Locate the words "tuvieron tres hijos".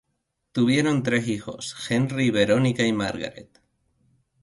0.51-1.75